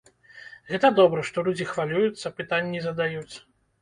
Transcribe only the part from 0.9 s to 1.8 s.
добра, што людзі